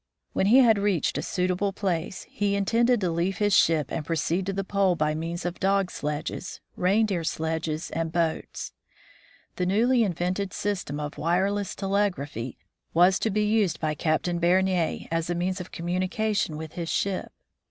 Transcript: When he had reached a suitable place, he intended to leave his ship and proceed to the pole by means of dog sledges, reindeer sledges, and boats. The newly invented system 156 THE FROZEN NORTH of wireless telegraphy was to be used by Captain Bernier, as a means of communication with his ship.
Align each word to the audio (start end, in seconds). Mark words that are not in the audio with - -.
When 0.33 0.47
he 0.47 0.57
had 0.61 0.79
reached 0.79 1.19
a 1.19 1.21
suitable 1.21 1.71
place, 1.73 2.25
he 2.27 2.55
intended 2.55 2.99
to 3.01 3.11
leave 3.11 3.37
his 3.37 3.53
ship 3.53 3.91
and 3.91 4.03
proceed 4.03 4.47
to 4.47 4.53
the 4.53 4.63
pole 4.63 4.95
by 4.95 5.13
means 5.13 5.45
of 5.45 5.59
dog 5.59 5.91
sledges, 5.91 6.59
reindeer 6.75 7.23
sledges, 7.23 7.91
and 7.91 8.11
boats. 8.11 8.73
The 9.57 9.67
newly 9.67 10.01
invented 10.03 10.53
system 10.53 10.97
156 10.97 11.75
THE 11.75 11.79
FROZEN 11.83 11.89
NORTH 11.91 11.99
of 12.07 12.09
wireless 12.09 12.11
telegraphy 12.39 12.57
was 12.95 13.19
to 13.19 13.29
be 13.29 13.43
used 13.45 13.79
by 13.79 13.93
Captain 13.93 14.39
Bernier, 14.39 15.05
as 15.11 15.29
a 15.29 15.35
means 15.35 15.61
of 15.61 15.71
communication 15.71 16.57
with 16.57 16.73
his 16.73 16.89
ship. 16.89 17.31